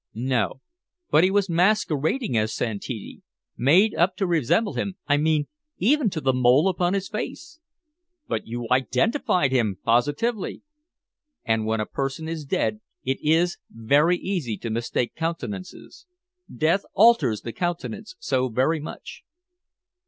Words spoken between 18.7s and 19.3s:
much."